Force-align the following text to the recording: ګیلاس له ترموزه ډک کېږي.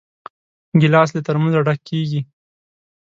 ګیلاس 0.79 1.09
له 1.13 1.21
ترموزه 1.27 1.59
ډک 1.67 1.79
کېږي. 1.89 2.21